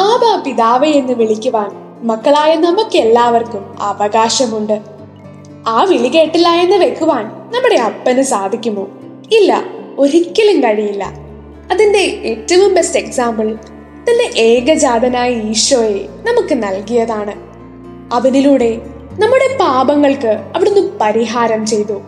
[0.00, 1.70] ആബാ പിതാവേ എന്ന് വിളിക്കുവാൻ
[2.02, 4.80] മക്കളായ നമുക്ക് എല്ലാവർക്കും അവകാശമുണ്ട്.
[5.66, 8.88] ആ വിളി കേട്ടില്ല എന്ന് വെക്കുവാൻ നമ്മുടെ അപ്പന് സാധിക്കുമോ?
[9.32, 9.64] ഇല്ല
[9.98, 11.04] ഒരിക്കലും കഴിയില്ല.
[11.70, 13.54] അതിന്റെ ഏറ്റവും ബെസ്റ്റ് എക്സാമ്പിൾ
[14.10, 17.32] തന്റെ ഏകജാതനായ ഈശോയെ നമുക്ക് നൽകിയതാണ്.
[18.14, 18.80] അവനിലൂടെ
[19.18, 22.00] നമ്മുടെ പാപങ്ങൾക്ക് അവിടുന്ന് പരിഹാരം ചെയ്തു.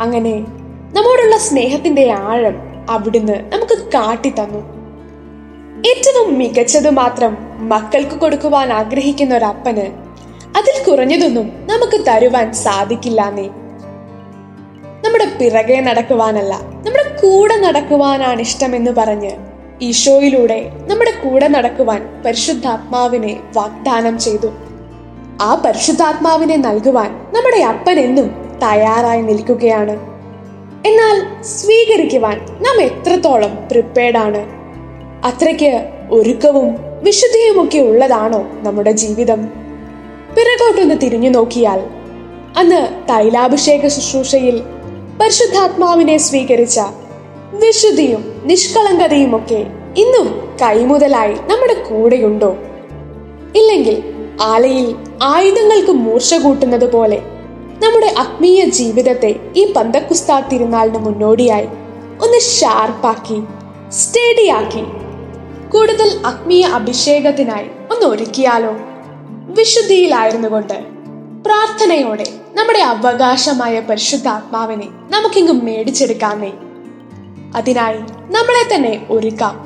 [0.00, 0.46] അങ്ങനെ
[0.94, 2.54] നമ്മോടുള്ള സ്നേഹത്തിന്റെ ആഴം
[2.90, 4.81] അവിടുന്ന് നമുക്ക് കാട്ടിത്തന്നു.
[5.80, 7.36] ഏറ്റവും മികച്ചത് മാത്രം
[7.68, 9.86] മക്കൾക്ക് കൊടുക്കുവാൻ ആഗ്രഹിക്കുന്ന ഒരപ്പന്
[10.56, 13.46] അതിൽ കുറഞ്ഞതൊന്നും നമുക്ക് തരുവാൻ സാധിക്കില്ലാന്നേ.
[15.04, 19.30] നമ്മുടെ പിറകെ നടക്കുവാനല്ല നമ്മുടെ കൂടെ നടക്കുവാനാണ് ഇഷ്ടമെന്ന് പറഞ്ഞ്
[19.82, 24.50] ഈശോയിലൂടെ നമ്മുടെ കൂടെ നടക്കുവാൻ പരിശുദ്ധാത്മാവിനെ വാഗ്ദാനം ചെയ്തു.
[25.42, 29.96] ആ പരിശുദ്ധാത്മാവിനെ നൽകുവാൻ നമ്മുടെ അപ്പൻ എന്നും തയ്യാറായി നിൽക്കുകയാണ്.
[30.88, 34.61] എന്നാൽ സ്വീകരിക്കുവാൻ നാം എത്രത്തോളം പ്രിപ്പേർഡ് ആണ്?
[35.24, 39.40] അത്രയ്ക്ക് ഒരുക്കവും വിശുദ്ധിയുമൊക്കെ ഉള്ളതാണോ നമ്മുടെ ജീവിതം?
[40.34, 41.80] പിറകോട്ടൊന്ന് തിരിഞ്ഞു നോക്കിയാൽ
[42.56, 44.62] അന്ന് തൈലാഭിഷേക ശുശ്രൂഷയിൽ
[45.20, 46.80] പരിശുദ്ധാത്മാവിനെ സ്വീകരിച്ച
[47.52, 49.66] വിശുദ്ധിയും നിഷ്കളങ്കതയും ഒക്കെ
[49.96, 50.28] ഇന്നും
[50.62, 52.56] കൈമുതലായി നമ്മുടെ കൂടെയുണ്ടോ?
[53.54, 54.02] ഇല്ലെങ്കിൽ
[54.40, 57.18] ആലയിൽ ആയുധങ്ങൾക്ക് മൂർച്ച കൂട്ടുന്നത് പോലെ
[57.82, 61.68] നമ്മുടെ ആത്മീയ ജീവിതത്തെ ഈ പന്തക്കുസ്താ തിരുനാളിന് മുന്നോടിയായി
[62.24, 63.42] ഒന്ന് ഷാർപ്പാക്കി
[63.90, 64.84] സ്റ്റഡിയാക്കി
[65.72, 68.72] കൂടുതൽ ആത്മീയ അഭിഷേകത്തിനായി ഒന്ന് ഒരുക്കിയാലോ?
[69.52, 70.74] വിശുദ്ധിയിലായിരുന്നു കൊണ്ട്
[71.44, 76.52] പ്രാർത്ഥനയോടെ നമ്മുടെ അവകാശമായ പരിശുദ്ധാത്മാവിനെ നമുക്കിങ്ങും മേടിച്ചെടുക്കാന്നേ
[77.56, 77.98] അതിനായി
[78.34, 79.56] നമ്മളെ തന്നെ ഒരുക്കാം.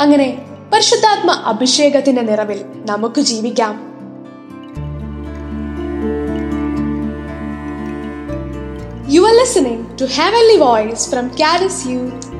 [0.00, 0.38] അങ്ങനെ
[0.72, 3.90] പരിശുദ്ധാത്മ അഭിഷേകത്തിന്റെ നിറവിൽ നമുക്ക് ജീവിക്കാം.
[9.14, 12.39] You are listening to Heavenly Voice from Caris Youth.